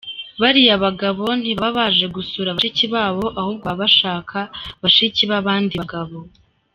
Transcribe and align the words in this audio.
Bariya 0.41 0.75
bagabo 0.85 1.25
ntibaba 1.41 1.73
baje 1.77 2.05
gusura 2.15 2.55
bashiki 2.57 2.85
babo 2.93 3.25
ahubwo 3.39 3.63
baba 3.67 3.77
bashaka 3.83 4.37
bashiki 4.83 5.23
b’abandi 5.29 5.73
bagabo. 5.81 6.17